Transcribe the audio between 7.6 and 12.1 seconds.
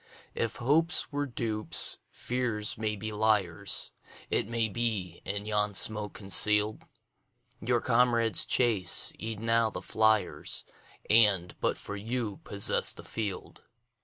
comrades chase e'en now the fliers, And, but for